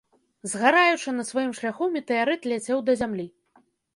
Згараючы 0.53 1.13
на 1.17 1.25
сваім 1.31 1.51
шляху, 1.59 1.89
метэарыт 1.97 2.49
ляцеў 2.53 2.83
да 2.87 2.97
зямлі. 3.03 3.27